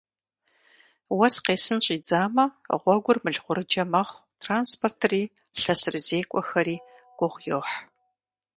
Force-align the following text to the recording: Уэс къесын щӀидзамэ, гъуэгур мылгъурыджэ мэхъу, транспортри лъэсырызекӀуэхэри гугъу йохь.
Уэс 1.17 1.35
къесын 1.45 1.79
щӀидзамэ, 1.85 2.45
гъуэгур 2.81 3.17
мылгъурыджэ 3.23 3.83
мэхъу, 3.91 4.21
транспортри 4.41 5.23
лъэсырызекӀуэхэри 5.61 6.77
гугъу 7.17 7.43
йохь. 7.47 7.75